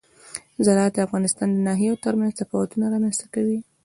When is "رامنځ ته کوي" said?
2.93-3.59